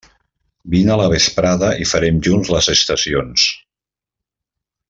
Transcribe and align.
Vine 0.75 0.93
a 0.93 0.97
la 1.01 1.05
vesprada 1.11 1.69
i 1.85 1.87
farem 1.91 2.19
junts 2.29 2.53
les 2.57 2.73
estacions. 2.77 3.47